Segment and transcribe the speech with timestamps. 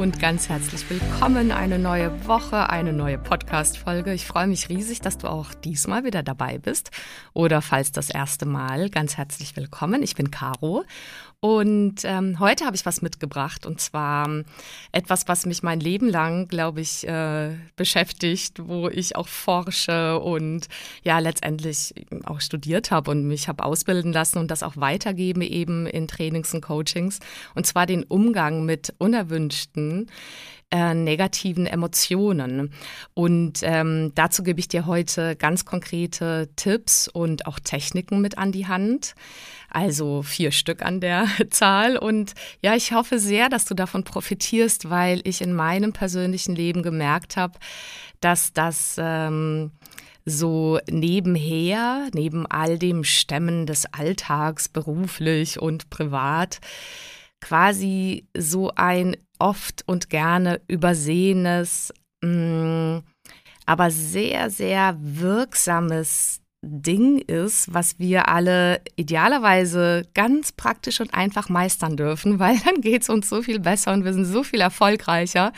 [0.00, 1.52] und ganz herzlich willkommen.
[1.52, 4.14] Eine neue Woche, eine neue Podcast-Folge.
[4.14, 6.90] Ich freue mich riesig, dass du auch diesmal wieder dabei bist.
[7.34, 10.02] Oder falls das erste Mal, ganz herzlich willkommen.
[10.02, 10.84] Ich bin Caro
[11.42, 14.44] und ähm, heute habe ich was mitgebracht und zwar ähm,
[14.92, 20.68] etwas, was mich mein Leben lang, glaube ich, äh, beschäftigt, wo ich auch forsche und
[21.02, 25.86] ja letztendlich auch studiert habe und mich habe ausbilden lassen und das auch weitergebe eben
[25.86, 27.20] in Trainings und Coachings.
[27.54, 30.10] Und zwar den Umgang mit unerwünschten
[30.70, 32.72] äh, negativen Emotionen.
[33.14, 38.52] Und ähm, dazu gebe ich dir heute ganz konkrete Tipps und auch Techniken mit an
[38.52, 39.14] die Hand
[39.70, 41.96] also vier Stück an der Zahl.
[41.96, 46.82] Und ja, ich hoffe sehr, dass du davon profitierst, weil ich in meinem persönlichen Leben
[46.82, 47.58] gemerkt habe,
[48.20, 49.70] dass das ähm,
[50.24, 56.60] so nebenher, neben all dem Stämmen des Alltags, beruflich und privat,
[57.40, 62.98] quasi so ein oft und gerne übersehenes, mm,
[63.66, 71.96] aber sehr, sehr wirksames Ding ist, was wir alle idealerweise ganz praktisch und einfach meistern
[71.96, 75.52] dürfen, weil dann geht es uns so viel besser und wir sind so viel erfolgreicher.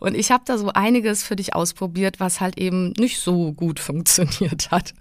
[0.00, 3.78] Und ich habe da so einiges für dich ausprobiert, was halt eben nicht so gut
[3.88, 4.94] funktioniert hat.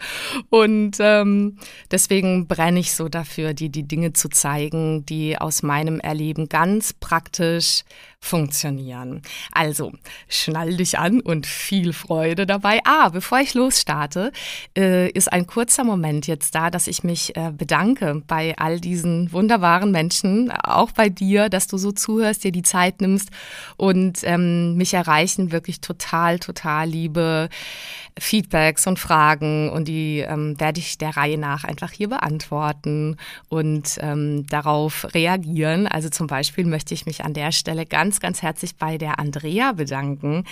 [0.50, 1.58] Und ähm,
[1.90, 6.94] deswegen brenne ich so dafür, dir die Dinge zu zeigen, die aus meinem Erleben ganz
[6.94, 7.84] praktisch
[8.28, 9.22] funktionieren.
[9.52, 9.92] Also,
[10.28, 12.80] schnall dich an und viel Freude dabei.
[12.86, 14.32] Ah, bevor ich losstarte,
[14.78, 19.32] äh, ist ein kurzer Moment jetzt da, dass ich mich äh, bedanke bei all diesen
[19.32, 23.30] wunderbaren Menschen, auch bei dir, dass du so zuhörst, dir die Zeit nimmst
[23.78, 27.50] und ähm, mich erreichen wirklich total, total liebe
[28.20, 33.18] Feedbacks und Fragen und die ähm, werde ich der Reihe nach einfach hier beantworten
[33.50, 35.88] und ähm, darauf reagieren.
[35.88, 39.72] Also zum Beispiel möchte ich mich an der Stelle ganz, ganz herzlich bei der Andrea
[39.72, 40.44] bedanken,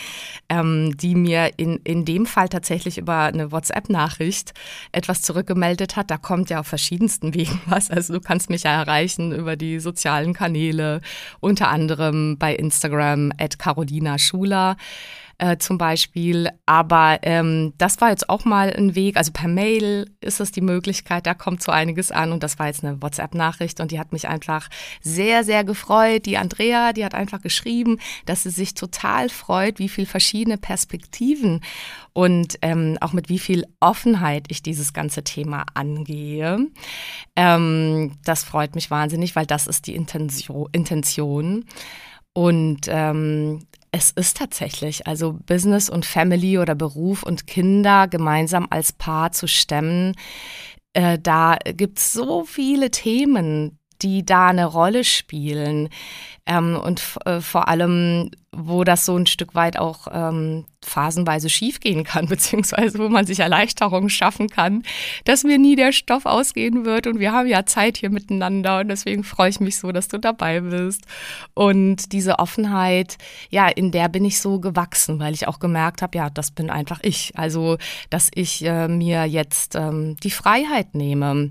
[0.49, 4.53] ähm, die mir in, in dem Fall tatsächlich über eine WhatsApp-Nachricht
[4.91, 6.11] etwas zurückgemeldet hat.
[6.11, 7.89] Da kommt ja auf verschiedensten Wegen was.
[7.89, 11.01] Also du kannst mich ja erreichen über die sozialen Kanäle,
[11.39, 14.77] unter anderem bei Instagram at Carolina Schuler
[15.37, 16.49] äh, zum Beispiel.
[16.65, 19.17] Aber ähm, das war jetzt auch mal ein Weg.
[19.17, 22.31] Also per Mail ist es die Möglichkeit, da kommt so einiges an.
[22.31, 24.69] Und das war jetzt eine WhatsApp-Nachricht und die hat mich einfach
[25.01, 26.25] sehr, sehr gefreut.
[26.25, 31.61] Die Andrea, die hat einfach geschrieben, dass sie sich total freut, wie viel verschiedene Perspektiven
[32.13, 36.67] und ähm, auch mit wie viel Offenheit ich dieses ganze Thema angehe.
[37.35, 40.69] Ähm, das freut mich wahnsinnig, weil das ist die Intention.
[40.71, 41.65] Intention.
[42.33, 48.91] Und ähm, es ist tatsächlich, also Business und Family oder Beruf und Kinder gemeinsam als
[48.91, 50.15] Paar zu stemmen.
[50.91, 55.89] Äh, da gibt es so viele Themen, die da eine Rolle spielen.
[56.45, 62.03] Ähm, und äh, vor allem, wo das so ein Stück weit auch ähm, phasenweise schiefgehen
[62.03, 64.83] kann, beziehungsweise wo man sich Erleichterungen schaffen kann,
[65.23, 67.07] dass mir nie der Stoff ausgehen wird.
[67.07, 70.19] Und wir haben ja Zeit hier miteinander und deswegen freue ich mich so, dass du
[70.19, 71.05] dabei bist.
[71.55, 73.17] Und diese Offenheit,
[73.49, 76.69] ja, in der bin ich so gewachsen, weil ich auch gemerkt habe, ja, das bin
[76.69, 77.31] einfach ich.
[77.35, 77.77] Also,
[78.11, 81.49] dass ich äh, mir jetzt ähm, die Freiheit nehme,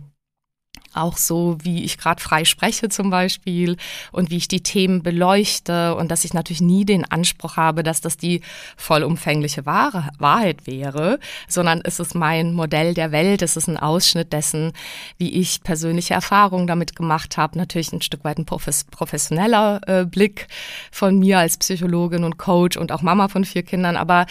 [0.94, 3.76] auch so, wie ich gerade frei spreche zum Beispiel
[4.12, 8.00] und wie ich die Themen beleuchte und dass ich natürlich nie den Anspruch habe, dass
[8.00, 8.40] das die
[8.76, 11.18] vollumfängliche Wahre, Wahrheit wäre,
[11.48, 14.72] sondern es ist mein Modell der Welt, es ist ein Ausschnitt dessen,
[15.18, 20.48] wie ich persönliche Erfahrungen damit gemacht habe, natürlich ein Stück weit ein professioneller äh, Blick
[20.90, 24.26] von mir als Psychologin und Coach und auch Mama von vier Kindern, aber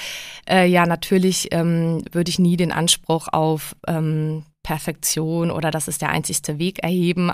[0.50, 6.02] äh, ja, natürlich ähm, würde ich nie den Anspruch auf ähm, Perfektion oder das ist
[6.02, 7.32] der einzigste Weg erheben.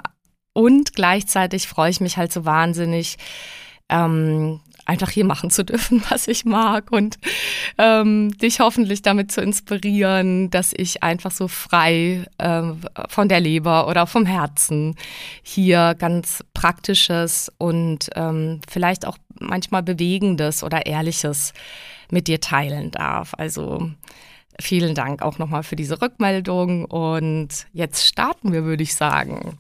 [0.54, 3.18] Und gleichzeitig freue ich mich halt so wahnsinnig,
[3.88, 4.60] ähm,
[4.90, 7.18] einfach hier machen zu dürfen, was ich mag und
[7.78, 12.64] ähm, dich hoffentlich damit zu inspirieren, dass ich einfach so frei äh,
[13.08, 14.96] von der Leber oder vom Herzen
[15.44, 21.54] hier ganz praktisches und ähm, vielleicht auch manchmal bewegendes oder ehrliches
[22.12, 23.34] mit dir teilen darf.
[23.38, 23.92] Also
[24.60, 29.58] vielen Dank auch nochmal für diese Rückmeldung und jetzt starten wir, würde ich sagen.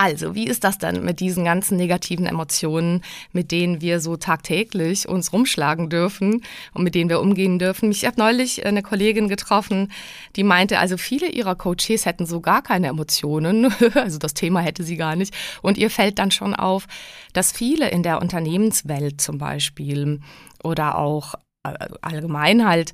[0.00, 3.02] Also, wie ist das denn mit diesen ganzen negativen Emotionen,
[3.32, 7.90] mit denen wir so tagtäglich uns rumschlagen dürfen und mit denen wir umgehen dürfen?
[7.90, 9.90] Ich habe neulich eine Kollegin getroffen,
[10.36, 14.84] die meinte, also viele ihrer Coaches hätten so gar keine Emotionen, also das Thema hätte
[14.84, 15.34] sie gar nicht.
[15.62, 16.86] Und ihr fällt dann schon auf,
[17.32, 20.20] dass viele in der Unternehmenswelt zum Beispiel
[20.62, 22.92] oder auch allgemein halt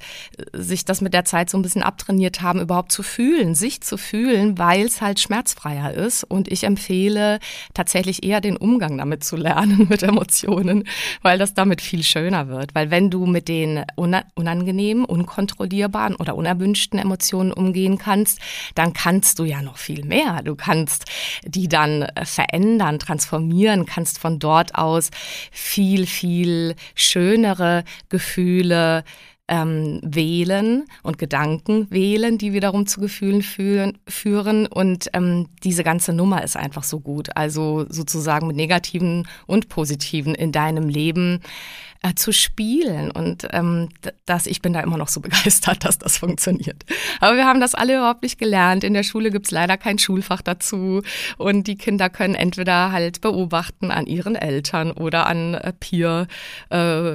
[0.53, 3.97] sich das mit der Zeit so ein bisschen abtrainiert haben, überhaupt zu fühlen, sich zu
[3.97, 6.25] fühlen, weil es halt schmerzfreier ist.
[6.25, 7.39] Und ich empfehle
[7.75, 10.85] tatsächlich eher den Umgang damit zu lernen, mit Emotionen,
[11.23, 12.75] weil das damit viel schöner wird.
[12.75, 18.41] Weil wenn du mit den unangenehmen, unkontrollierbaren oder unerwünschten Emotionen umgehen kannst,
[18.75, 20.43] dann kannst du ja noch viel mehr.
[20.43, 21.05] Du kannst
[21.45, 25.11] die dann äh, verändern, transformieren, kannst von dort aus
[25.53, 29.05] viel, viel schönere Gefühle Gefühle
[29.47, 33.99] ähm, wählen und Gedanken wählen, die wiederum zu Gefühlen führen.
[34.09, 34.67] führen.
[34.67, 37.37] Und ähm, diese ganze Nummer ist einfach so gut.
[37.37, 41.41] Also sozusagen mit negativen und positiven in deinem Leben
[42.05, 43.11] äh, zu spielen.
[43.11, 43.89] Und ähm,
[44.27, 46.85] das, ich bin da immer noch so begeistert, dass das funktioniert.
[47.21, 48.85] Aber wir haben das alle überhaupt nicht gelernt.
[48.85, 51.01] In der Schule gibt's leider kein Schulfach dazu.
[51.39, 56.27] Und die Kinder können entweder halt beobachten an ihren Eltern oder an äh, Peer,
[56.69, 57.15] äh,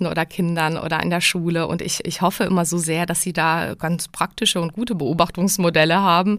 [0.00, 1.68] oder Kindern oder in der Schule.
[1.68, 6.00] Und ich, ich hoffe immer so sehr, dass sie da ganz praktische und gute Beobachtungsmodelle
[6.00, 6.38] haben.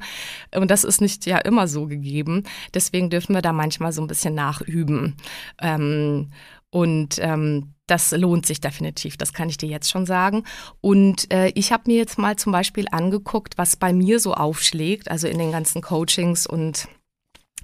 [0.54, 2.44] Und das ist nicht ja immer so gegeben.
[2.74, 5.16] Deswegen dürfen wir da manchmal so ein bisschen nachüben.
[5.62, 6.28] Ähm,
[6.74, 10.44] und ähm, das lohnt sich definitiv, das kann ich dir jetzt schon sagen.
[10.82, 15.12] Und äh, ich habe mir jetzt mal zum Beispiel angeguckt, was bei mir so aufschlägt,
[15.12, 16.88] also in den ganzen Coachings und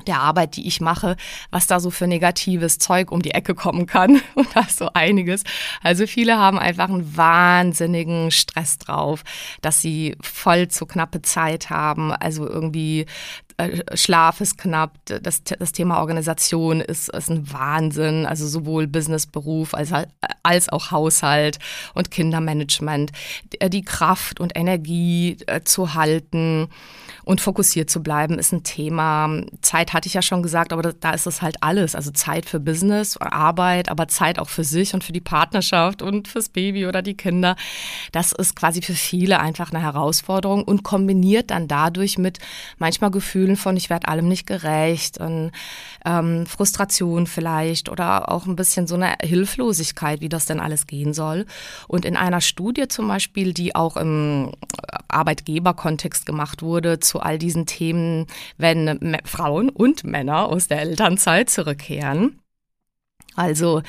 [0.06, 1.15] der Arbeit, die ich mache,
[1.50, 4.21] was da so für negatives Zeug um die Ecke kommen kann.
[4.35, 5.44] Und da ist so einiges.
[5.81, 9.23] Also viele haben einfach einen wahnsinnigen Stress drauf,
[9.61, 12.13] dass sie voll zu knappe Zeit haben.
[12.13, 13.07] Also irgendwie
[13.94, 19.73] Schlaf ist knapp, das, das Thema Organisation ist, ist ein Wahnsinn, also sowohl Business, Beruf
[19.73, 19.91] als,
[20.44, 21.59] als auch Haushalt
[21.94, 23.11] und Kindermanagement,
[23.67, 26.69] die Kraft und Energie äh, zu halten
[27.30, 29.44] und fokussiert zu bleiben, ist ein Thema.
[29.62, 31.94] Zeit hatte ich ja schon gesagt, aber da, ist es halt alles.
[31.94, 36.28] Also Zeit für Business, Arbeit, aber Zeit auch für sich und für die Partnerschaft und
[36.28, 37.56] fürs Baby oder die Kinder.
[38.12, 42.40] Das ist quasi für viele einfach eine Herausforderung und kombiniert dann dadurch mit
[42.80, 45.52] manchmal Gefühlen von, ich werde allem nicht gerecht und
[46.06, 51.14] ähm, Frustration vielleicht oder auch ein bisschen so eine Hilflosigkeit, wie das denn alles gehen
[51.14, 51.46] soll.
[51.88, 54.54] Und in einer Studie zum Beispiel, die auch im
[55.10, 58.27] Arbeitgeberkontext gemacht wurde, zu all diesen Themen,
[58.57, 62.39] wenn Frauen und Männer aus der Elternzeit zurückkehren.
[63.36, 63.81] Also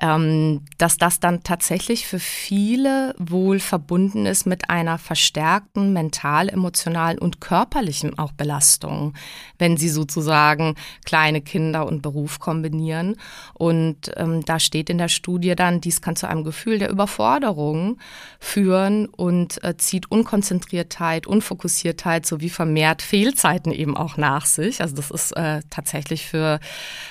[0.00, 7.18] ähm, dass das dann tatsächlich für viele wohl verbunden ist mit einer verstärkten mental, emotionalen
[7.18, 9.14] und körperlichen auch Belastung,
[9.58, 13.16] wenn sie sozusagen kleine Kinder und Beruf kombinieren.
[13.54, 17.98] Und ähm, da steht in der Studie dann, dies kann zu einem Gefühl der Überforderung
[18.38, 24.82] führen und äh, zieht Unkonzentriertheit, Unfokussiertheit sowie vermehrt Fehlzeiten eben auch nach sich.
[24.82, 26.60] Also das ist äh, tatsächlich für,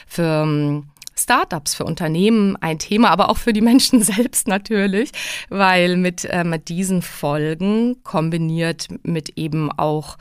[0.08, 0.84] für ähm,
[1.18, 5.12] Startups, für Unternehmen ein Thema, aber auch für die Menschen selbst natürlich,
[5.50, 10.18] weil mit, äh, mit diesen Folgen kombiniert mit eben auch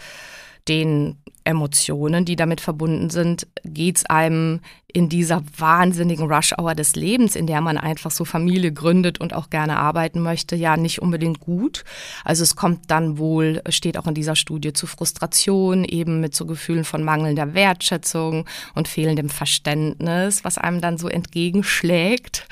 [0.68, 4.60] den Emotionen, die damit verbunden sind, geht's einem
[4.94, 9.50] in dieser wahnsinnigen Rush-Hour des Lebens, in der man einfach so Familie gründet und auch
[9.50, 11.84] gerne arbeiten möchte, ja nicht unbedingt gut.
[12.24, 16.46] Also es kommt dann wohl, steht auch in dieser Studie, zu Frustration, eben mit so
[16.46, 18.46] Gefühlen von mangelnder Wertschätzung
[18.76, 22.46] und fehlendem Verständnis, was einem dann so entgegenschlägt.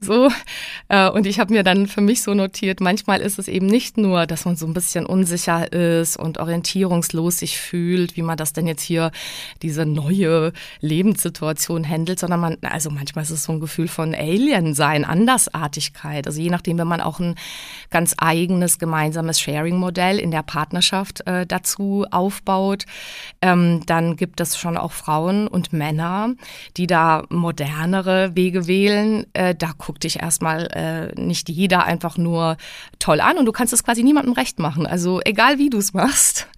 [0.00, 0.30] So.
[0.88, 3.98] Äh, und ich habe mir dann für mich so notiert, manchmal ist es eben nicht
[3.98, 8.52] nur, dass man so ein bisschen unsicher ist und orientierungslos sich fühlt, wie man das
[8.52, 9.10] denn jetzt hier,
[9.62, 14.74] diese neue Lebenssituation handelt, sondern man, also manchmal ist es so ein Gefühl von Alien
[14.74, 16.26] sein, Andersartigkeit.
[16.26, 17.34] Also je nachdem, wenn man auch ein
[17.90, 22.84] ganz eigenes gemeinsames Sharing-Modell in der Partnerschaft äh, dazu aufbaut,
[23.42, 26.34] ähm, dann gibt es schon auch Frauen und Männer,
[26.76, 29.26] die da modernere Wege wählen.
[29.32, 32.56] Äh, da guckt dich erstmal äh, nicht jeder einfach nur
[32.98, 34.86] toll an und du kannst es quasi niemandem recht machen.
[34.86, 36.48] Also egal wie du es machst,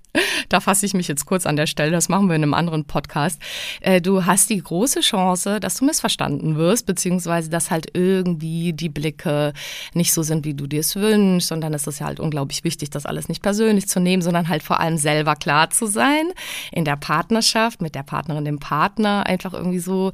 [0.48, 2.84] da fasse ich mich jetzt kurz an der Stelle, das machen wir in einem anderen
[2.84, 3.40] Podcast.
[3.80, 8.88] Äh, du hast die große Chance, dass du missverstanden wirst, beziehungsweise dass halt irgendwie die
[8.88, 9.52] Blicke
[9.94, 11.52] nicht so sind, wie du dir es wünschst.
[11.52, 14.48] Und dann ist es ja halt unglaublich wichtig, das alles nicht persönlich zu nehmen, sondern
[14.48, 16.32] halt vor allem selber klar zu sein
[16.72, 20.12] in der Partnerschaft, mit der Partnerin, dem Partner, einfach irgendwie so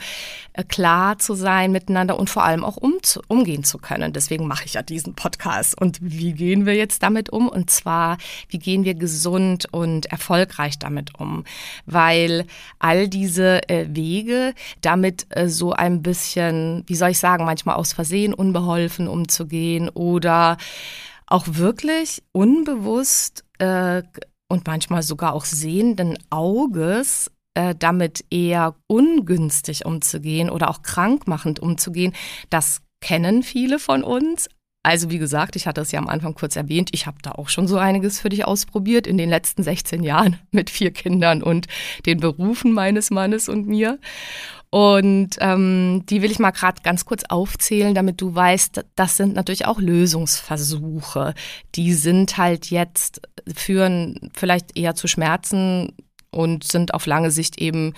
[0.53, 2.95] äh, klar zu sein miteinander und vor allem auch um,
[3.29, 4.13] umgehen zu können.
[4.13, 5.81] Deswegen mache ich ja diesen Podcast.
[5.81, 7.49] Und wie gehen wir jetzt damit um?
[7.49, 11.45] Und zwar, wie gehen wir gesund und und erfolgreich damit um,
[11.87, 12.47] weil
[12.79, 17.93] all diese äh, Wege damit äh, so ein bisschen, wie soll ich sagen, manchmal aus
[17.93, 20.57] Versehen unbeholfen umzugehen oder
[21.27, 24.03] auch wirklich unbewusst äh,
[24.49, 32.13] und manchmal sogar auch sehenden Auges äh, damit eher ungünstig umzugehen oder auch krankmachend umzugehen,
[32.51, 34.49] das kennen viele von uns,
[34.87, 37.49] also wie gesagt, ich hatte es ja am Anfang kurz erwähnt, ich habe da auch
[37.49, 41.67] schon so einiges für dich ausprobiert in den letzten 16 Jahren mit vier Kindern und
[42.07, 43.99] den Berufen meines Mannes und mir.
[44.71, 49.35] Und ähm, die will ich mal gerade ganz kurz aufzählen, damit du weißt, das sind
[49.35, 51.35] natürlich auch Lösungsversuche.
[51.75, 55.95] Die sind halt jetzt, führen vielleicht eher zu Schmerzen
[56.31, 57.93] und sind auf lange Sicht eben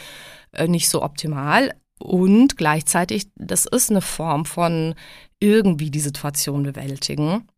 [0.53, 1.75] äh, nicht so optimal.
[1.99, 4.95] Und gleichzeitig, das ist eine Form von
[5.41, 7.49] irgendwie die Situation bewältigen.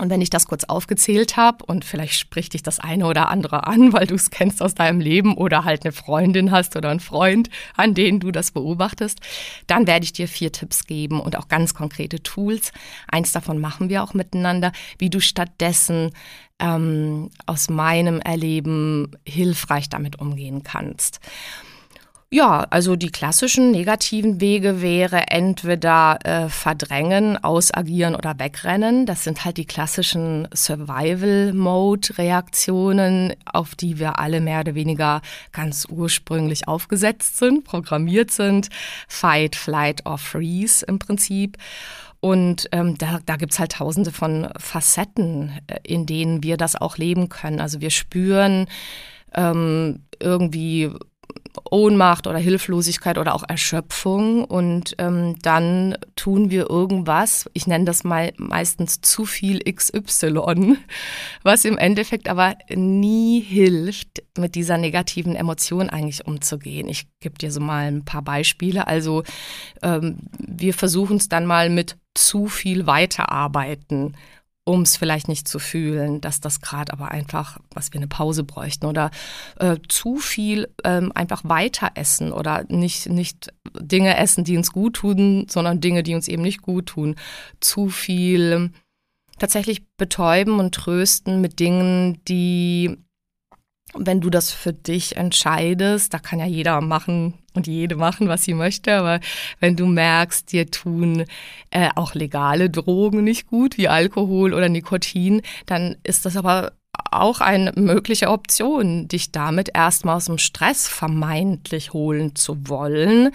[0.00, 3.64] Und wenn ich das kurz aufgezählt habe und vielleicht spricht dich das eine oder andere
[3.68, 7.00] an, weil du es kennst aus deinem Leben oder halt eine Freundin hast oder einen
[7.00, 9.20] Freund, an denen du das beobachtest,
[9.68, 12.72] dann werde ich dir vier Tipps geben und auch ganz konkrete Tools.
[13.06, 16.10] Eins davon machen wir auch miteinander, wie du stattdessen
[16.58, 21.20] ähm, aus meinem Erleben hilfreich damit umgehen kannst.
[22.34, 29.06] Ja, also die klassischen negativen Wege wäre entweder äh, verdrängen, ausagieren oder wegrennen.
[29.06, 35.22] Das sind halt die klassischen Survival-Mode-Reaktionen, auf die wir alle mehr oder weniger
[35.52, 38.68] ganz ursprünglich aufgesetzt sind, programmiert sind.
[39.06, 41.56] Fight, Flight or Freeze im Prinzip.
[42.18, 46.98] Und ähm, da, da gibt halt tausende von Facetten, äh, in denen wir das auch
[46.98, 47.60] leben können.
[47.60, 48.66] Also wir spüren
[49.36, 50.90] ähm, irgendwie
[51.70, 58.04] Ohnmacht oder Hilflosigkeit oder auch Erschöpfung und ähm, dann tun wir irgendwas, ich nenne das
[58.04, 60.76] mal meistens zu viel XY,
[61.42, 66.88] was im Endeffekt aber nie hilft, mit dieser negativen Emotion eigentlich umzugehen.
[66.88, 68.86] Ich gebe dir so mal ein paar Beispiele.
[68.86, 69.22] Also
[69.82, 74.14] ähm, wir versuchen es dann mal mit zu viel weiterarbeiten
[74.64, 78.44] um es vielleicht nicht zu fühlen, dass das gerade aber einfach, was wir eine Pause
[78.44, 79.10] bräuchten oder
[79.58, 84.96] äh, zu viel ähm, einfach weiter essen oder nicht, nicht Dinge essen, die uns gut
[84.96, 87.16] tun, sondern Dinge, die uns eben nicht gut tun.
[87.60, 88.70] Zu viel
[89.38, 92.96] tatsächlich betäuben und trösten mit Dingen, die
[93.96, 98.44] wenn du das für dich entscheidest, da kann ja jeder machen und jede machen, was
[98.44, 99.20] sie möchte, aber
[99.60, 101.24] wenn du merkst, dir tun
[101.70, 106.72] äh, auch legale Drogen nicht gut, wie Alkohol oder Nikotin, dann ist das aber
[107.10, 113.30] auch eine mögliche Option, dich damit erstmal aus dem Stress vermeintlich holen zu wollen,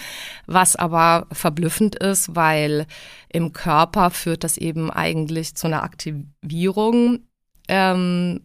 [0.46, 2.86] was aber verblüffend ist, weil
[3.30, 7.20] im Körper führt das eben eigentlich zu einer Aktivierung
[7.68, 8.42] ähm,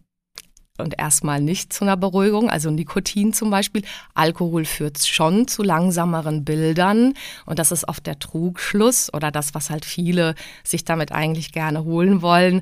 [0.77, 3.83] und erstmal nicht zu einer Beruhigung, also Nikotin zum Beispiel.
[4.13, 7.13] Alkohol führt schon zu langsameren Bildern
[7.45, 11.83] und das ist oft der Trugschluss oder das, was halt viele sich damit eigentlich gerne
[11.83, 12.61] holen wollen.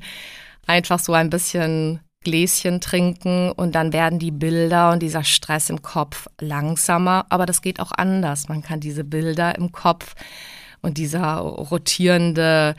[0.67, 5.81] Einfach so ein bisschen Gläschen trinken und dann werden die Bilder und dieser Stress im
[5.81, 8.47] Kopf langsamer, aber das geht auch anders.
[8.47, 10.15] Man kann diese Bilder im Kopf
[10.81, 12.75] und dieser rotierende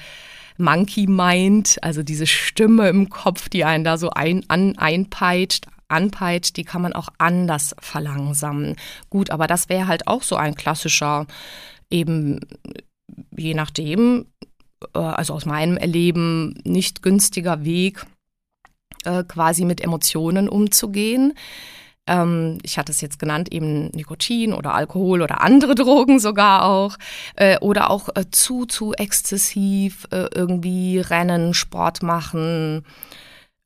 [0.57, 6.57] Monkey Mind, also diese Stimme im Kopf, die einen da so ein, an, einpeitscht, anpeitscht,
[6.57, 8.77] die kann man auch anders verlangsamen.
[9.11, 11.27] Gut, aber das wäre halt auch so ein klassischer,
[11.91, 12.41] eben
[13.37, 14.27] je nachdem,
[14.95, 18.07] äh, also aus meinem Erleben nicht günstiger Weg,
[19.05, 21.35] äh, quasi mit Emotionen umzugehen
[22.07, 26.97] ähm, ich hatte es jetzt genannt, eben Nikotin oder Alkohol oder andere Drogen sogar auch,
[27.37, 32.85] äh, oder auch äh, zu, zu exzessiv äh, irgendwie rennen, Sport machen.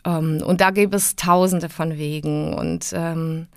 [0.04, 3.48] Ähm, und da gibt es tausende von Wegen und ähm,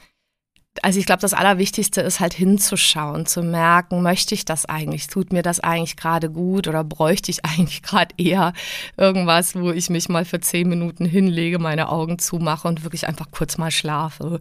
[0.82, 5.08] also ich glaube, das Allerwichtigste ist halt hinzuschauen, zu merken, möchte ich das eigentlich?
[5.08, 8.54] Tut mir das eigentlich gerade gut oder bräuchte ich eigentlich gerade eher
[8.98, 13.32] irgendwas, wo ich mich mal für zehn Minuten hinlege, meine Augen zumache und wirklich einfach
[13.32, 14.40] kurz mal schlafe?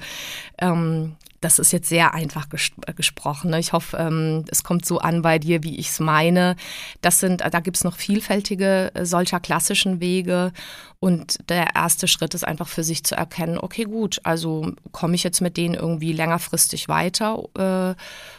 [0.58, 3.50] Ähm, das ist jetzt sehr einfach ges äh, gesprochen.
[3.50, 3.58] Ne?
[3.58, 6.56] Ich hoffe, ähm, es kommt so an bei dir, wie ich es meine.
[7.00, 10.52] Das sind, da gibt es noch vielfältige äh, solcher klassischen Wege.
[10.98, 15.22] Und der erste Schritt ist einfach für sich zu erkennen, okay, gut, also komme ich
[15.22, 17.94] jetzt mit denen irgendwie längerfristig weiter, äh,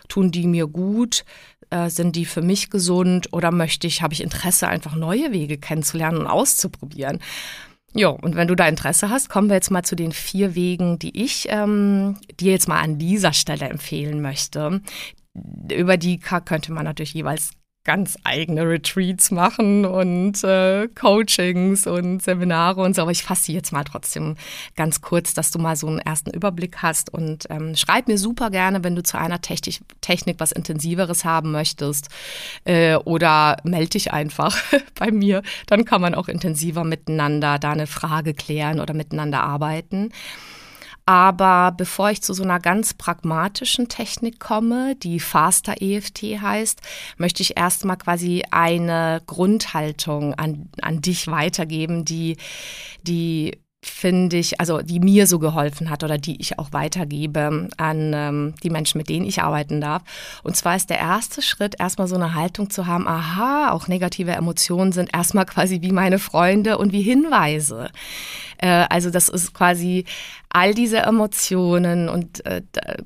[0.07, 1.25] tun die mir gut,
[1.71, 5.57] äh, sind die für mich gesund oder möchte ich, habe ich Interesse, einfach neue Wege
[5.57, 7.19] kennenzulernen und auszuprobieren.
[7.93, 10.97] Ja, und wenn du da Interesse hast, kommen wir jetzt mal zu den vier Wegen,
[10.97, 14.81] die ich ähm, dir jetzt mal an dieser Stelle empfehlen möchte.
[15.71, 17.51] Über die könnte man natürlich jeweils
[17.83, 23.01] ganz eigene Retreats machen und äh, Coachings und Seminare und so.
[23.01, 24.35] Aber ich fasse sie jetzt mal trotzdem
[24.75, 27.11] ganz kurz, dass du mal so einen ersten Überblick hast.
[27.11, 31.51] Und ähm, schreib mir super gerne, wenn du zu einer Technik, Technik was Intensiveres haben
[31.51, 32.09] möchtest.
[32.65, 34.55] Äh, oder melde dich einfach
[34.95, 35.41] bei mir.
[35.65, 40.11] Dann kann man auch intensiver miteinander da eine Frage klären oder miteinander arbeiten.
[41.05, 46.81] Aber bevor ich zu so einer ganz pragmatischen Technik komme, die Faster EFT heißt,
[47.17, 52.37] möchte ich erstmal quasi eine Grundhaltung an, an dich weitergeben, die,
[53.03, 58.11] die finde ich, also die mir so geholfen hat oder die ich auch weitergebe an
[58.13, 60.03] ähm, die Menschen, mit denen ich arbeiten darf.
[60.43, 64.31] Und zwar ist der erste Schritt, erstmal so eine Haltung zu haben, aha, auch negative
[64.31, 67.89] Emotionen sind erstmal quasi wie meine Freunde und wie Hinweise.
[68.59, 70.05] Äh, also das ist quasi
[70.49, 72.61] all diese Emotionen und äh,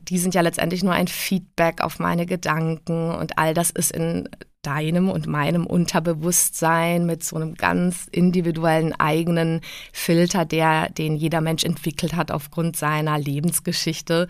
[0.09, 4.27] die sind ja letztendlich nur ein Feedback auf meine Gedanken und all das ist in
[4.65, 11.63] deinem und meinem Unterbewusstsein mit so einem ganz individuellen eigenen Filter, der den jeder Mensch
[11.63, 14.27] entwickelt hat aufgrund seiner Lebensgeschichte.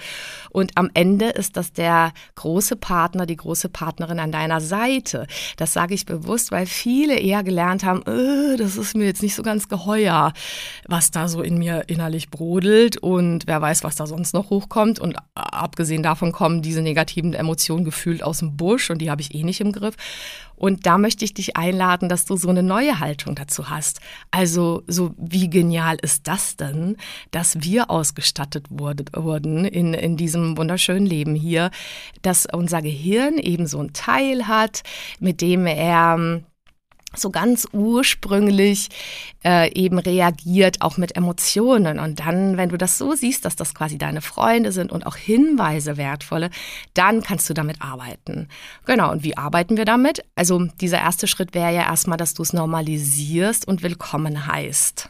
[0.50, 5.28] Und am Ende ist das der große Partner, die große Partnerin an deiner Seite.
[5.58, 9.36] Das sage ich bewusst, weil viele eher gelernt haben, äh, das ist mir jetzt nicht
[9.36, 10.34] so ganz geheuer,
[10.88, 15.00] was da so in mir innerlich brodelt und wer weiß, was da sonst noch hochkommt.
[15.00, 19.34] Und abgesehen davon kommen diese negativen Emotionen gefühlt aus dem Busch und die habe ich
[19.34, 19.96] eh nicht im Griff.
[20.56, 24.00] Und da möchte ich dich einladen, dass du so eine neue Haltung dazu hast.
[24.32, 26.98] Also so wie genial ist das denn,
[27.32, 31.72] dass wir ausgestattet wurde, wurden in, in diesem wunderschönen Leben hier,
[32.22, 34.84] dass unser Gehirn eben so ein Teil hat,
[35.20, 36.42] mit dem er
[37.18, 38.90] so ganz ursprünglich
[39.44, 42.00] äh, eben reagiert, auch mit Emotionen.
[42.00, 45.16] Und dann, wenn du das so siehst, dass das quasi deine Freunde sind und auch
[45.16, 46.50] Hinweise wertvolle,
[46.94, 48.48] dann kannst du damit arbeiten.
[48.86, 50.24] Genau, und wie arbeiten wir damit?
[50.36, 55.10] Also dieser erste Schritt wäre ja erstmal, dass du es normalisierst und willkommen heißt.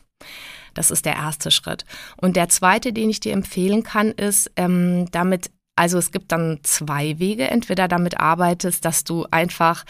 [0.74, 1.86] Das ist der erste Schritt.
[2.18, 6.60] Und der zweite, den ich dir empfehlen kann, ist, ähm, damit also es gibt dann
[6.64, 7.50] zwei Wege.
[7.50, 9.84] Entweder damit arbeitest, dass du einfach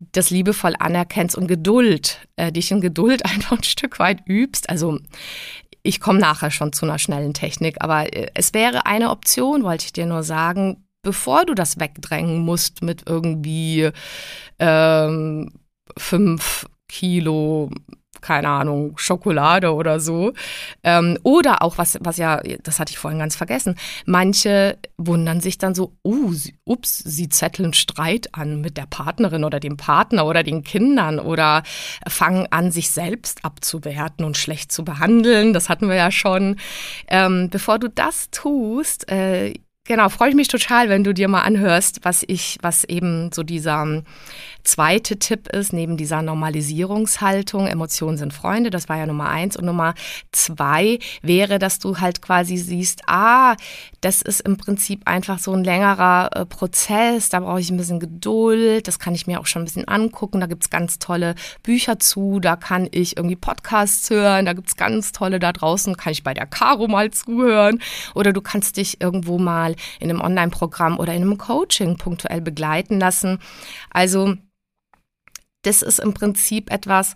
[0.00, 4.68] das liebevoll anerkennst und Geduld, äh, dich in Geduld einfach ein Stück weit übst.
[4.68, 4.98] Also
[5.82, 9.84] ich komme nachher schon zu einer schnellen Technik, aber äh, es wäre eine Option, wollte
[9.84, 13.90] ich dir nur sagen, bevor du das wegdrängen musst mit irgendwie
[14.58, 15.52] ähm,
[15.96, 17.70] fünf Kilo
[18.20, 20.32] keine Ahnung, Schokolade oder so.
[20.82, 25.58] Ähm, oder auch, was, was ja, das hatte ich vorhin ganz vergessen, manche wundern sich
[25.58, 26.32] dann so, uh,
[26.64, 31.62] ups, sie zetteln Streit an mit der Partnerin oder dem Partner oder den Kindern oder
[32.08, 35.52] fangen an, sich selbst abzuwerten und schlecht zu behandeln.
[35.52, 36.56] Das hatten wir ja schon.
[37.08, 39.54] Ähm, bevor du das tust, äh,
[39.90, 43.42] Genau, freue ich mich total, wenn du dir mal anhörst, was ich, was eben so
[43.42, 44.04] dieser
[44.62, 49.56] zweite Tipp ist, neben dieser Normalisierungshaltung, Emotionen sind Freunde, das war ja Nummer eins.
[49.56, 49.94] Und Nummer
[50.30, 53.56] zwei wäre, dass du halt quasi siehst, ah,
[54.00, 58.00] das ist im Prinzip einfach so ein längerer äh, Prozess, da brauche ich ein bisschen
[58.00, 61.98] Geduld, das kann ich mir auch schon ein bisschen angucken, da gibt's ganz tolle Bücher
[61.98, 66.22] zu, da kann ich irgendwie Podcasts hören, da gibt's ganz tolle da draußen, kann ich
[66.22, 67.80] bei der Caro mal zuhören
[68.14, 72.98] oder du kannst dich irgendwo mal in einem Online-Programm oder in einem Coaching punktuell begleiten
[73.00, 73.38] lassen.
[73.90, 74.34] Also
[75.62, 77.14] das ist im Prinzip etwas,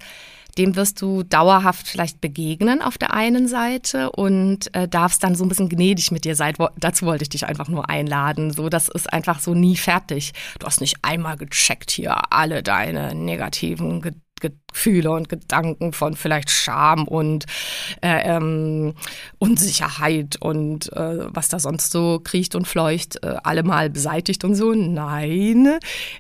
[0.58, 5.44] dem wirst du dauerhaft vielleicht begegnen auf der einen Seite und äh, darfst dann so
[5.44, 6.54] ein bisschen gnädig mit dir sein.
[6.78, 8.52] Dazu wollte ich dich einfach nur einladen.
[8.52, 10.32] So, das ist einfach so nie fertig.
[10.60, 16.50] Du hast nicht einmal gecheckt hier alle deine negativen Gedanken Gefühle und Gedanken von vielleicht
[16.50, 17.46] Scham und
[18.02, 18.94] äh, ähm,
[19.38, 24.54] Unsicherheit und äh, was da sonst so kriecht und fleucht, äh, alle mal beseitigt und
[24.54, 24.72] so.
[24.72, 25.78] Nein,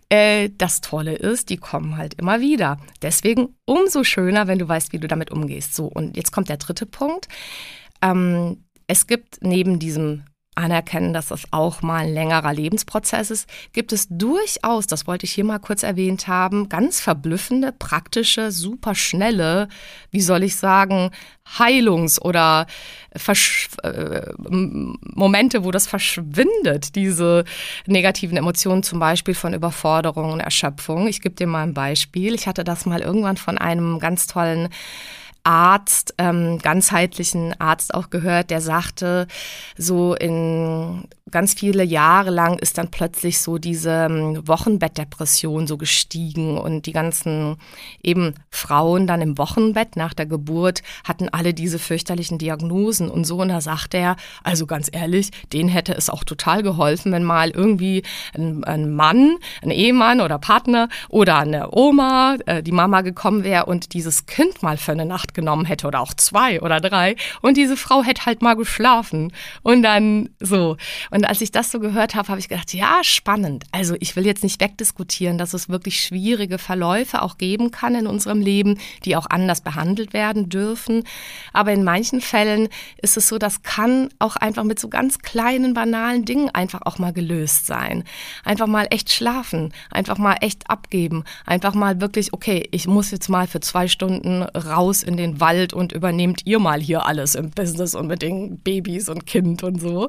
[0.08, 2.78] äh, das Tolle ist, die kommen halt immer wieder.
[3.02, 5.74] Deswegen umso schöner, wenn du weißt, wie du damit umgehst.
[5.74, 7.28] So, und jetzt kommt der dritte Punkt.
[8.02, 13.92] Ähm, es gibt neben diesem anerkennen, dass das auch mal ein längerer Lebensprozess ist, gibt
[13.92, 19.68] es durchaus, das wollte ich hier mal kurz erwähnt haben, ganz verblüffende, praktische, super schnelle,
[20.10, 21.10] wie soll ich sagen,
[21.58, 22.66] Heilungs- oder
[23.14, 27.44] Versch äh, Momente, wo das verschwindet, diese
[27.86, 31.06] negativen Emotionen, zum Beispiel von Überforderung und Erschöpfung.
[31.06, 32.34] Ich gebe dir mal ein Beispiel.
[32.34, 34.68] Ich hatte das mal irgendwann von einem ganz tollen
[35.44, 39.26] Arzt, ähm, ganzheitlichen Arzt auch gehört, der sagte,
[39.76, 46.58] so in ganz viele Jahre lang ist dann plötzlich so diese ähm, Wochenbettdepression so gestiegen
[46.58, 47.56] und die ganzen
[48.02, 53.38] eben Frauen dann im Wochenbett nach der Geburt hatten alle diese fürchterlichen Diagnosen und so.
[53.38, 57.50] Und da sagte er, also ganz ehrlich, denen hätte es auch total geholfen, wenn mal
[57.50, 58.02] irgendwie
[58.34, 63.64] ein, ein Mann, ein Ehemann oder Partner oder eine Oma, äh, die Mama gekommen wäre
[63.64, 67.56] und dieses Kind mal für eine Nacht genommen hätte oder auch zwei oder drei und
[67.56, 69.32] diese Frau hätte halt mal geschlafen
[69.62, 70.76] und dann so.
[71.14, 73.66] Und als ich das so gehört habe, habe ich gedacht, ja, spannend.
[73.70, 78.08] Also ich will jetzt nicht wegdiskutieren, dass es wirklich schwierige Verläufe auch geben kann in
[78.08, 81.04] unserem Leben, die auch anders behandelt werden dürfen.
[81.52, 82.68] Aber in manchen Fällen
[83.00, 86.98] ist es so, das kann auch einfach mit so ganz kleinen, banalen Dingen einfach auch
[86.98, 88.02] mal gelöst sein.
[88.42, 93.28] Einfach mal echt schlafen, einfach mal echt abgeben, einfach mal wirklich, okay, ich muss jetzt
[93.28, 97.50] mal für zwei Stunden raus in den Wald und übernehmt ihr mal hier alles im
[97.50, 100.08] Business und mit den Babys und Kind und so.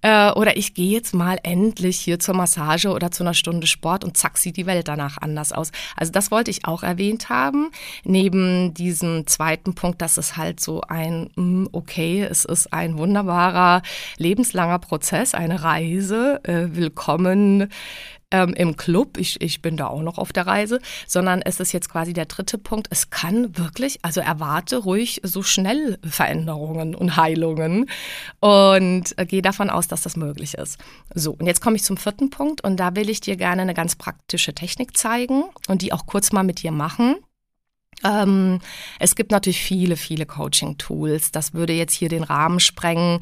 [0.00, 4.04] Äh, oder ich gehe jetzt mal endlich hier zur Massage oder zu einer Stunde Sport
[4.04, 5.70] und zack, sieht die Welt danach anders aus.
[5.96, 7.70] Also das wollte ich auch erwähnt haben.
[8.04, 13.82] Neben diesem zweiten Punkt, dass es halt so ein, hm, okay, es ist ein wunderbarer,
[14.16, 16.40] lebenslanger Prozess, eine Reise.
[16.44, 17.68] Äh, willkommen
[18.30, 21.72] ähm, im Club, ich, ich bin da auch noch auf der Reise, sondern es ist
[21.72, 22.88] jetzt quasi der dritte Punkt.
[22.90, 27.88] Es kann wirklich, also erwarte ruhig so schnell Veränderungen und Heilungen
[28.40, 30.78] und äh, gehe davon aus, dass das möglich ist.
[31.14, 33.74] So, und jetzt komme ich zum vierten Punkt und da will ich dir gerne eine
[33.74, 37.16] ganz praktische Technik zeigen und die auch kurz mal mit dir machen.
[38.04, 38.60] Ähm,
[38.98, 41.32] es gibt natürlich viele, viele Coaching-Tools.
[41.32, 43.20] Das würde jetzt hier den Rahmen sprengen.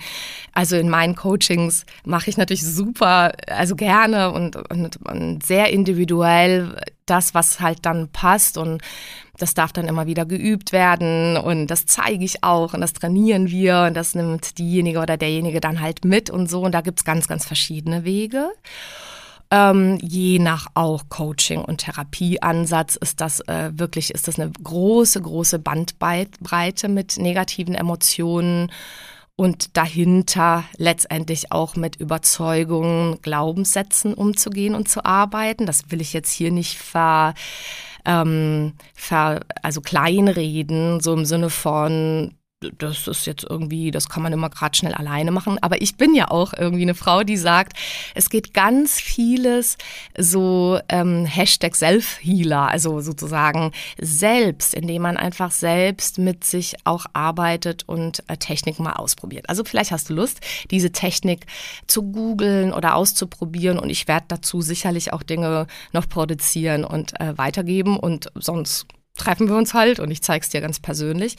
[0.52, 6.76] Also in meinen Coachings mache ich natürlich super, also gerne und, und, und sehr individuell
[7.06, 8.82] das, was halt dann passt und
[9.38, 13.48] das darf dann immer wieder geübt werden und das zeige ich auch und das trainieren
[13.48, 17.04] wir und das nimmt diejenige oder derjenige dann halt mit und so und da gibt's
[17.04, 18.50] ganz, ganz verschiedene Wege.
[19.50, 25.20] Ähm, je nach auch Coaching und Therapieansatz ist das äh, wirklich, ist das eine große,
[25.22, 28.72] große Bandbreite mit negativen Emotionen
[29.36, 35.66] und dahinter letztendlich auch mit Überzeugungen, Glaubenssätzen umzugehen und zu arbeiten.
[35.66, 37.34] Das will ich jetzt hier nicht ver,
[38.04, 42.34] ähm, ver also kleinreden, so im Sinne von
[42.78, 45.58] das ist jetzt irgendwie, das kann man immer gerade schnell alleine machen.
[45.60, 47.76] Aber ich bin ja auch irgendwie eine Frau, die sagt,
[48.14, 49.76] es geht ganz vieles
[50.16, 57.84] so ähm, Hashtag Self-Healer, also sozusagen selbst, indem man einfach selbst mit sich auch arbeitet
[57.86, 59.48] und äh, Technik mal ausprobiert.
[59.48, 61.46] Also vielleicht hast du Lust, diese Technik
[61.86, 67.36] zu googeln oder auszuprobieren und ich werde dazu sicherlich auch Dinge noch produzieren und äh,
[67.36, 71.36] weitergeben und sonst treffen wir uns halt und ich zeige es dir ganz persönlich.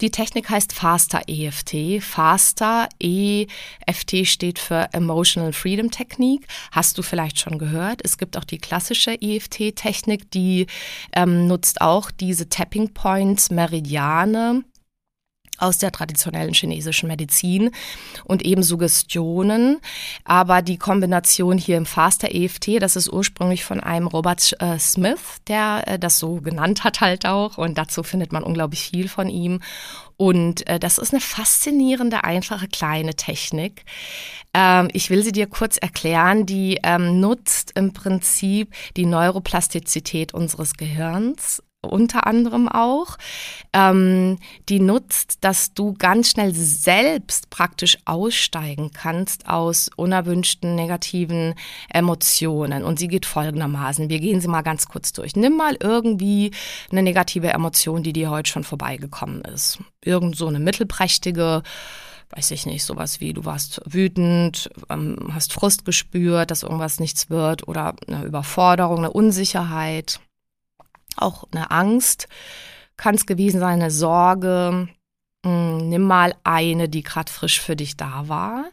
[0.00, 2.02] Die Technik heißt Faster EFT.
[2.02, 6.46] Faster EFT steht für Emotional Freedom Technique.
[6.70, 8.00] Hast du vielleicht schon gehört?
[8.04, 10.66] Es gibt auch die klassische EFT-Technik, die
[11.12, 14.62] ähm, nutzt auch diese Tapping Points, Meridiane
[15.58, 17.70] aus der traditionellen chinesischen Medizin
[18.24, 19.78] und eben Suggestionen.
[20.24, 25.38] Aber die Kombination hier im Faster EFT, das ist ursprünglich von einem Robert äh, Smith,
[25.48, 27.58] der äh, das so genannt hat halt auch.
[27.58, 29.60] Und dazu findet man unglaublich viel von ihm.
[30.16, 33.84] Und äh, das ist eine faszinierende, einfache, kleine Technik.
[34.52, 36.44] Ähm, ich will sie dir kurz erklären.
[36.44, 43.16] Die ähm, nutzt im Prinzip die Neuroplastizität unseres Gehirns unter anderem auch,
[43.72, 44.38] ähm,
[44.68, 51.54] die nutzt, dass du ganz schnell selbst praktisch aussteigen kannst aus unerwünschten negativen
[51.88, 52.82] Emotionen.
[52.82, 54.08] Und sie geht folgendermaßen.
[54.08, 55.36] Wir gehen sie mal ganz kurz durch.
[55.36, 56.50] Nimm mal irgendwie
[56.90, 59.78] eine negative Emotion, die dir heute schon vorbeigekommen ist.
[60.04, 61.62] Irgend so eine mittelprächtige
[62.30, 67.30] weiß ich nicht, sowas wie du warst wütend, ähm, hast Frust gespürt, dass irgendwas nichts
[67.30, 70.20] wird oder eine Überforderung, eine Unsicherheit
[71.22, 72.28] auch eine Angst
[72.98, 74.88] kann es gewesen sein, eine Sorge.
[75.46, 78.66] Hm, nimm mal eine, die gerade frisch für dich da war.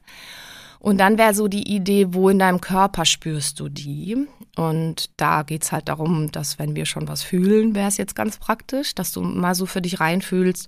[0.80, 4.28] Und dann wäre so die Idee, wo in deinem Körper spürst du die?
[4.56, 8.16] Und da geht es halt darum, dass wenn wir schon was fühlen, wäre es jetzt
[8.16, 10.68] ganz praktisch, dass du mal so für dich reinfühlst,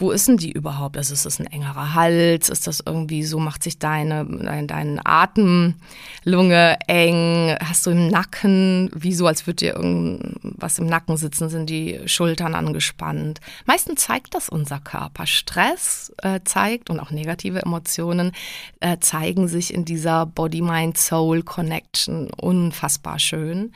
[0.00, 0.96] wo ist denn die überhaupt?
[0.96, 2.48] Also ist das ein engerer Hals?
[2.48, 7.54] Ist das irgendwie so, macht sich deine, dein, deine Atemlunge eng?
[7.62, 12.00] Hast du im Nacken, wie so, als würde dir irgendwas im Nacken sitzen, sind die
[12.06, 13.40] Schultern angespannt?
[13.66, 15.26] Meistens zeigt das unser Körper.
[15.26, 18.32] Stress äh, zeigt und auch negative Emotionen
[18.80, 23.72] äh, zeigen sich in dieser Body-Mind-Soul-Connection unfassbar schön.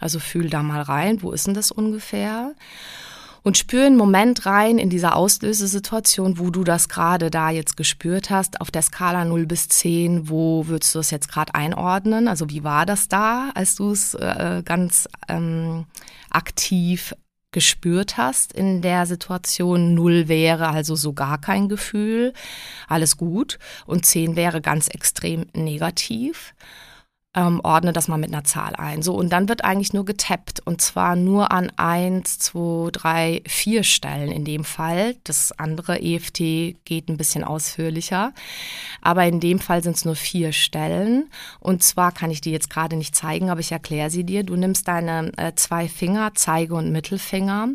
[0.00, 2.54] Also fühl da mal rein, wo ist denn das ungefähr?
[3.42, 8.30] Und spür einen Moment rein in dieser Auslösesituation, wo du das gerade da jetzt gespürt
[8.30, 12.28] hast, auf der Skala 0 bis 10, wo würdest du das jetzt gerade einordnen?
[12.28, 15.86] Also wie war das da, als du es äh, ganz ähm,
[16.30, 17.14] aktiv
[17.50, 19.94] gespürt hast in der Situation.
[19.94, 22.34] 0 wäre also so gar kein Gefühl,
[22.88, 23.58] alles gut.
[23.86, 26.54] Und 10 wäre ganz extrem negativ
[27.38, 29.02] ähm, ordne das mal mit einer Zahl ein.
[29.02, 33.84] So, und dann wird eigentlich nur getappt und zwar nur an eins, zwei, drei, vier
[33.84, 35.14] Stellen in dem Fall.
[35.22, 36.38] Das andere EFT
[36.84, 38.32] geht ein bisschen ausführlicher,
[39.02, 41.30] aber in dem Fall sind es nur vier Stellen.
[41.60, 44.42] Und zwar kann ich die jetzt gerade nicht zeigen, aber ich erkläre sie dir.
[44.42, 47.68] Du nimmst deine äh, zwei Finger, Zeige und Mittelfinger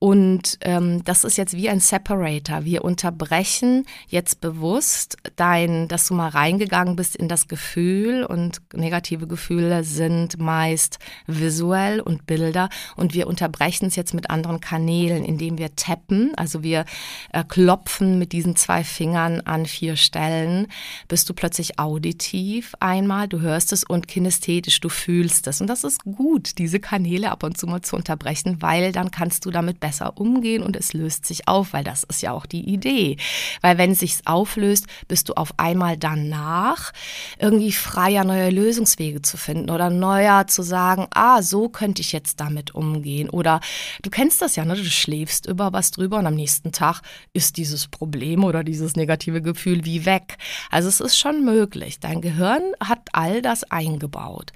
[0.00, 2.64] und ähm, das ist jetzt wie ein Separator.
[2.64, 9.26] Wir unterbrechen jetzt bewusst dein, dass du mal reingegangen bist in das Gefühl und negative
[9.26, 12.68] Gefühle sind meist visuell und Bilder.
[12.94, 16.84] Und wir unterbrechen es jetzt mit anderen Kanälen, indem wir tappen, also wir
[17.32, 20.68] äh, klopfen mit diesen zwei Fingern an vier Stellen,
[21.08, 25.60] bist du plötzlich auditiv einmal, du hörst es und kinästhetisch, du fühlst es.
[25.60, 29.44] Und das ist gut, diese Kanäle ab und zu mal zu unterbrechen, weil dann kannst
[29.44, 32.68] du damit besser umgehen und es löst sich auf, weil das ist ja auch die
[32.68, 33.16] Idee.
[33.60, 36.92] Weil wenn es sich auflöst, bist du auf einmal danach
[37.38, 42.40] irgendwie freier, neue Lösungswege zu finden oder neuer zu sagen, ah, so könnte ich jetzt
[42.40, 43.30] damit umgehen.
[43.30, 43.60] Oder
[44.02, 44.74] du kennst das ja, ne?
[44.74, 49.42] du schläfst über was drüber und am nächsten Tag ist dieses Problem oder dieses negative
[49.42, 50.36] Gefühl wie weg.
[50.70, 52.00] Also es ist schon möglich.
[52.00, 54.52] Dein Gehirn hat all das eingebaut.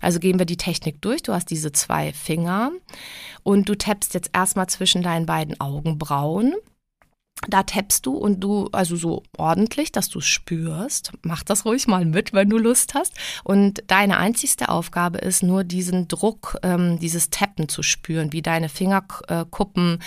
[0.00, 1.22] Also gehen wir die Technik durch.
[1.22, 2.72] Du hast diese zwei Finger
[3.42, 6.54] und du tappst jetzt erstmal zwischen deinen beiden Augenbrauen.
[7.48, 11.12] Da tappst du und du, also so ordentlich, dass du es spürst.
[11.22, 13.12] Mach das ruhig mal mit, wenn du Lust hast.
[13.42, 18.68] Und deine einzigste Aufgabe ist nur diesen Druck, ähm, dieses Tappen zu spüren, wie deine
[18.68, 19.98] Fingerkuppen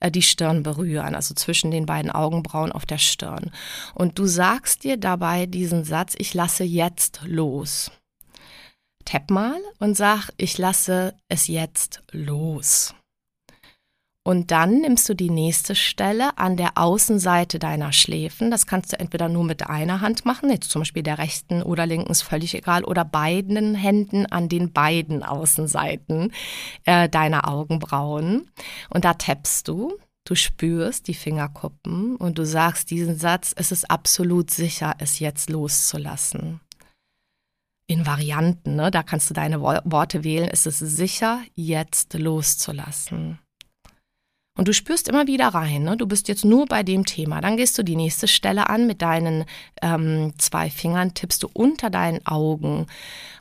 [0.00, 3.50] äh, die Stirn berühren, also zwischen den beiden Augenbrauen auf der Stirn.
[3.94, 7.90] Und du sagst dir dabei diesen Satz, ich lasse jetzt los.
[9.06, 12.92] Tapp mal und sag, ich lasse es jetzt los.
[14.24, 18.50] Und dann nimmst du die nächste Stelle an der Außenseite deiner Schläfen.
[18.50, 21.86] Das kannst du entweder nur mit einer Hand machen, jetzt zum Beispiel der rechten oder
[21.86, 26.32] linken, ist völlig egal, oder beiden Händen an den beiden Außenseiten
[26.84, 28.50] äh, deiner Augenbrauen.
[28.90, 29.96] Und da tappst du.
[30.24, 35.50] Du spürst die Fingerkuppen und du sagst diesen Satz, es ist absolut sicher, es jetzt
[35.50, 36.60] loszulassen
[37.86, 38.76] in Varianten.
[38.76, 38.90] Ne?
[38.90, 40.48] Da kannst du deine Worte wählen.
[40.48, 43.38] Ist es sicher, jetzt loszulassen?
[44.58, 45.98] Und du spürst immer wieder rein, ne?
[45.98, 47.42] du bist jetzt nur bei dem Thema.
[47.42, 49.44] Dann gehst du die nächste Stelle an mit deinen
[49.82, 52.86] ähm, zwei Fingern, tippst du unter deinen Augen,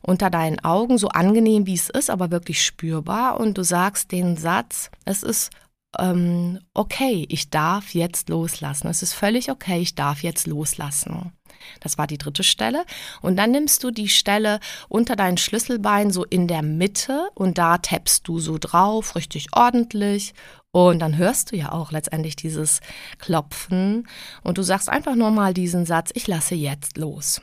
[0.01, 3.39] unter deinen Augen, so angenehm wie es ist, aber wirklich spürbar.
[3.39, 5.51] Und du sagst den Satz, es ist
[5.97, 8.87] ähm, okay, ich darf jetzt loslassen.
[8.87, 11.31] Es ist völlig okay, ich darf jetzt loslassen.
[11.79, 12.85] Das war die dritte Stelle.
[13.21, 17.77] Und dann nimmst du die Stelle unter deinen Schlüsselbein so in der Mitte und da
[17.77, 20.33] tappst du so drauf, richtig ordentlich.
[20.71, 22.81] Und dann hörst du ja auch letztendlich dieses
[23.17, 24.07] Klopfen
[24.43, 27.41] und du sagst einfach nur mal diesen Satz, ich lasse jetzt los.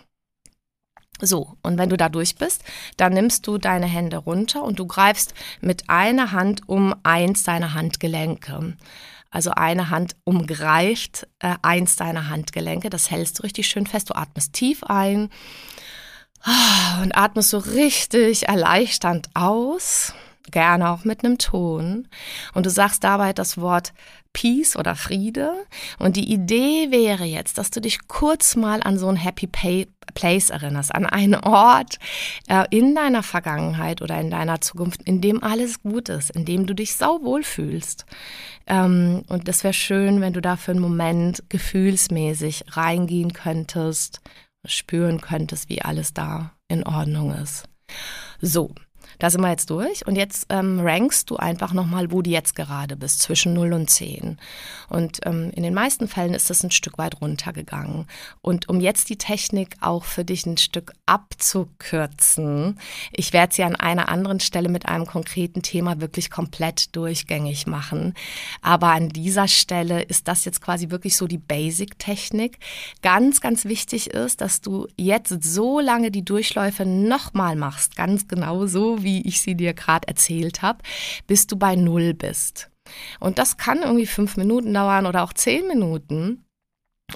[1.25, 2.65] So, und wenn du da durch bist,
[2.97, 7.75] dann nimmst du deine Hände runter und du greifst mit einer Hand um eins deiner
[7.75, 8.77] Handgelenke.
[9.33, 12.91] Also eine Hand umgreift äh, eins deiner Handgelenke.
[12.91, 14.11] Das hältst du richtig schön fest.
[14.11, 15.31] Du atmest tief ein
[17.03, 20.13] und atmest so richtig erleichternd aus.
[20.51, 22.09] Gerne auch mit einem Ton.
[22.53, 23.95] Und du sagst dabei das Wort
[24.33, 25.53] Peace oder Friede.
[25.99, 29.89] Und die Idee wäre jetzt, dass du dich kurz mal an so ein Happy Pay
[30.15, 31.99] Place erinnerst, an einen Ort
[32.49, 36.67] äh, in deiner Vergangenheit oder in deiner Zukunft, in dem alles gut ist, in dem
[36.67, 38.05] du dich sauwohl fühlst.
[38.67, 44.21] Ähm, und das wäre schön, wenn du da für einen Moment gefühlsmäßig reingehen könntest,
[44.65, 47.65] spüren könntest, wie alles da in Ordnung ist.
[48.41, 48.71] So,
[49.23, 52.57] Da sind wir jetzt durch und jetzt ähm, rankst du einfach nochmal, wo du jetzt
[52.57, 54.37] gerade bist, zwischen 0 und 10.
[54.89, 58.09] Und ähm, in den meisten Fällen ist das ein Stück weit runtergegangen.
[58.41, 62.81] Und um jetzt die Technik auch für dich ein Stück abzukürzen,
[63.13, 68.15] ich werde sie an einer anderen Stelle mit einem konkreten Thema wirklich komplett durchgängig machen.
[68.61, 72.59] Aber an dieser Stelle ist das jetzt quasi wirklich so die Basic-Technik.
[73.03, 78.67] Ganz, ganz wichtig ist, dass du jetzt so lange die Durchläufe nochmal machst, ganz genau
[78.67, 80.81] so, wie ich sie dir gerade erzählt habe,
[81.27, 82.71] bis du bei Null bist.
[83.21, 86.45] Und das kann irgendwie fünf Minuten dauern oder auch zehn Minuten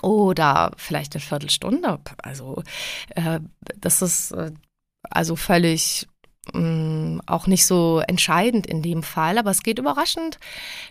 [0.02, 1.98] oder vielleicht eine Viertelstunde.
[2.22, 2.62] Also
[3.14, 3.40] äh,
[3.80, 4.52] das ist äh,
[5.10, 6.06] also völlig
[6.52, 10.38] Mm, auch nicht so entscheidend in dem Fall, aber es geht überraschend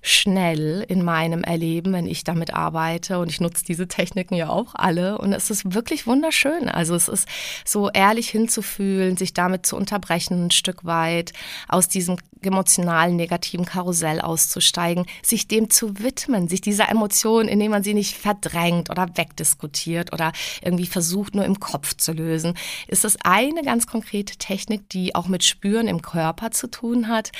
[0.01, 4.75] schnell in meinem Erleben, wenn ich damit arbeite und ich nutze diese Techniken ja auch
[4.75, 6.67] alle und es ist wirklich wunderschön.
[6.67, 7.29] Also es ist
[7.63, 11.31] so ehrlich hinzufühlen, sich damit zu unterbrechen, ein Stück weit
[11.69, 17.83] aus diesem emotionalen negativen Karussell auszusteigen, sich dem zu widmen, sich dieser Emotion, indem man
[17.83, 20.31] sie nicht verdrängt oder wegdiskutiert oder
[20.61, 22.53] irgendwie versucht nur im Kopf zu lösen,
[22.87, 27.31] ist es eine ganz konkrete Technik, die auch mit Spüren im Körper zu tun hat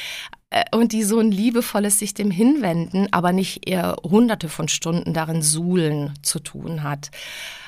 [0.72, 5.42] und die so ein liebevolles sich dem hinwenden, aber nicht eher hunderte von Stunden darin
[5.42, 7.12] suhlen zu tun hat.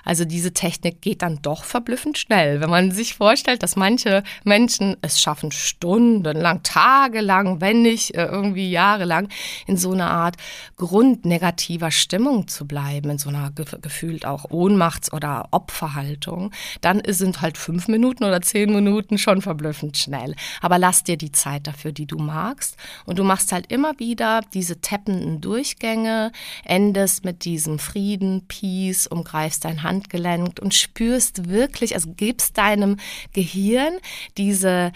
[0.07, 4.95] Also diese Technik geht dann doch verblüffend schnell, wenn man sich vorstellt, dass manche Menschen
[5.01, 9.27] es schaffen, stundenlang, tagelang, wenn nicht äh, irgendwie jahrelang
[9.65, 10.37] in so einer Art
[10.77, 17.57] grundnegativer Stimmung zu bleiben, in so einer gefühlt auch Ohnmachts- oder Opferhaltung, dann sind halt
[17.57, 20.35] fünf Minuten oder zehn Minuten schon verblüffend schnell.
[20.61, 22.66] Aber lass dir die Zeit dafür, die du magst.
[23.05, 26.31] Und du machst halt immer wieder diese tappenden Durchgänge,
[26.63, 32.97] endest mit diesem Frieden, Peace, umgreifst dein Hand Handgelenk und spürst wirklich, also gibst deinem
[33.33, 33.97] Gehirn
[34.37, 34.91] diese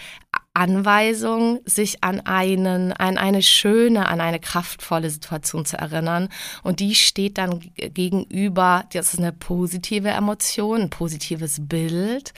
[0.54, 6.28] Anweisung, sich an einen, an eine schöne, an eine kraftvolle Situation zu erinnern.
[6.62, 12.34] Und die steht dann gegenüber, das ist eine positive Emotion, ein positives Bild.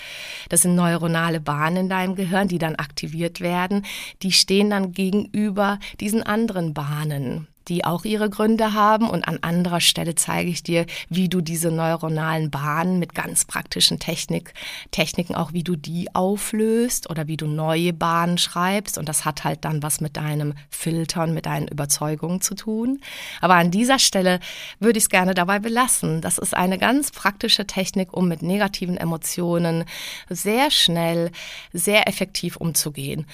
[0.49, 3.85] Das sind neuronale Bahnen in deinem Gehirn, die dann aktiviert werden.
[4.23, 9.09] Die stehen dann gegenüber diesen anderen Bahnen die auch ihre Gründe haben.
[9.09, 13.99] Und an anderer Stelle zeige ich dir, wie du diese neuronalen Bahnen mit ganz praktischen
[13.99, 14.55] Technik,
[14.91, 18.99] Techniken auch, wie du die auflöst oder wie du neue Bahnen schreibst.
[18.99, 23.01] Und das hat halt dann was mit deinem Filtern, mit deinen Überzeugungen zu tun.
[23.41, 24.41] Aber an dieser Stelle
[24.81, 26.21] würde ich es gerne dabei belassen.
[26.21, 29.85] Das ist eine ganz praktische Technik, um mit negativen Emotionen
[30.29, 31.31] sehr schnell,
[31.73, 33.27] sehr effektiv umzugehen.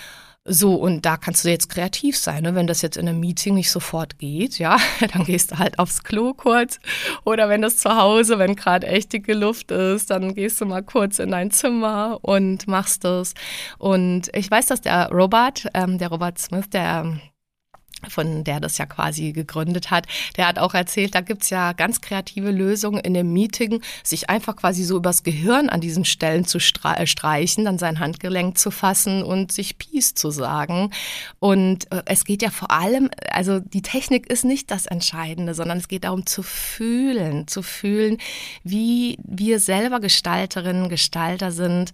[0.46, 2.42] So, und da kannst du jetzt kreativ sein.
[2.42, 2.54] Ne?
[2.54, 4.78] Wenn das jetzt in einem Meeting nicht sofort geht, ja,
[5.12, 6.80] dann gehst du halt aufs Klo kurz.
[7.24, 10.82] Oder wenn das zu Hause, wenn gerade echt dicke Luft ist, dann gehst du mal
[10.82, 13.34] kurz in dein Zimmer und machst das.
[13.78, 17.20] Und ich weiß, dass der Robert, ähm, der Robert Smith, der
[18.08, 22.00] von der das ja quasi gegründet hat, der hat auch erzählt, da gibt's ja ganz
[22.00, 26.58] kreative Lösungen in dem Meeting, sich einfach quasi so übers Gehirn an diesen Stellen zu
[26.58, 30.90] äh, streichen, dann sein Handgelenk zu fassen und sich Peace zu sagen.
[31.38, 35.78] Und äh, es geht ja vor allem, also die Technik ist nicht das Entscheidende, sondern
[35.78, 38.18] es geht darum zu fühlen, zu fühlen,
[38.64, 41.92] wie wir selber Gestalterinnen, Gestalter sind,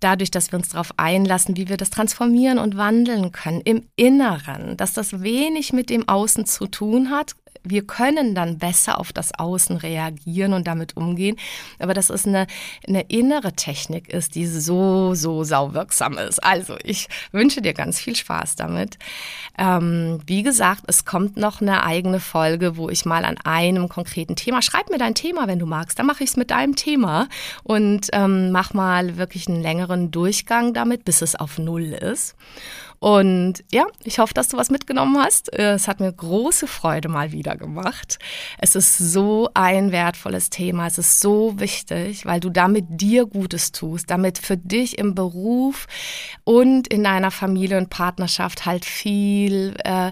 [0.00, 4.76] dadurch, dass wir uns darauf einlassen, wie wir das transformieren und wandeln können im Inneren,
[4.76, 9.38] dass das wenig mit dem Außen zu tun hat, wir können dann besser auf das
[9.38, 11.36] Außen reagieren und damit umgehen.
[11.78, 12.46] Aber dass es eine,
[12.86, 16.42] eine innere Technik ist, die so, so sauwirksam ist.
[16.42, 18.98] Also ich wünsche dir ganz viel Spaß damit.
[19.58, 24.36] Ähm, wie gesagt, es kommt noch eine eigene Folge, wo ich mal an einem konkreten
[24.36, 27.28] Thema, schreib mir dein Thema, wenn du magst, dann mache ich es mit deinem Thema
[27.62, 32.34] und ähm, mach mal wirklich einen längeren Durchgang damit, bis es auf Null ist.
[33.06, 35.52] Und ja, ich hoffe, dass du was mitgenommen hast.
[35.52, 38.18] Es hat mir große Freude mal wieder gemacht.
[38.58, 40.88] Es ist so ein wertvolles Thema.
[40.88, 45.86] Es ist so wichtig, weil du damit dir Gutes tust, damit für dich im Beruf
[46.42, 50.10] und in deiner Familie und Partnerschaft halt viel äh,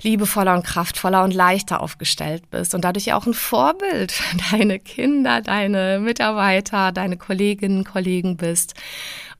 [0.00, 5.42] liebevoller und kraftvoller und leichter aufgestellt bist und dadurch auch ein Vorbild für deine Kinder,
[5.42, 8.72] deine Mitarbeiter, deine Kolleginnen, Kollegen bist.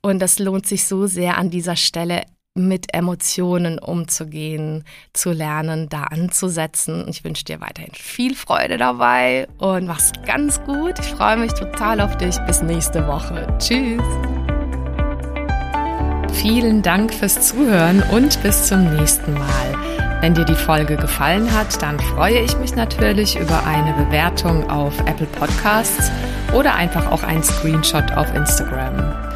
[0.03, 2.25] Und das lohnt sich so sehr an dieser Stelle
[2.57, 7.07] mit Emotionen umzugehen, zu lernen, da anzusetzen.
[7.09, 10.99] Ich wünsche dir weiterhin viel Freude dabei und mach's ganz gut.
[10.99, 12.37] Ich freue mich total auf dich.
[12.47, 13.47] Bis nächste Woche.
[13.59, 14.03] Tschüss.
[16.33, 19.87] Vielen Dank fürs Zuhören und bis zum nächsten Mal.
[20.21, 24.99] Wenn dir die Folge gefallen hat, dann freue ich mich natürlich über eine Bewertung auf
[25.01, 26.11] Apple Podcasts
[26.55, 29.36] oder einfach auch einen Screenshot auf Instagram.